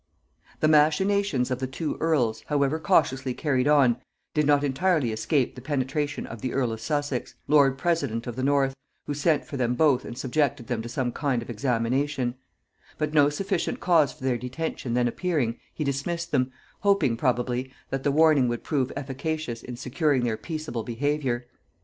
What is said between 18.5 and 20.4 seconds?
prove efficacious in securing their